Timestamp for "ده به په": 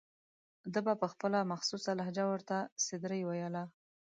0.73-1.07